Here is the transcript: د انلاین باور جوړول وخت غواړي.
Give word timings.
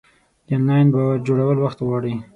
د 0.45 0.47
انلاین 0.57 0.87
باور 0.93 1.17
جوړول 1.27 1.57
وخت 1.59 1.79
غواړي. 1.87 2.13